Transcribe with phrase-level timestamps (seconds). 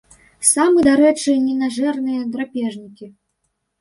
[0.51, 3.15] Самы, дарэчы, ненажэрныя драпежнікі.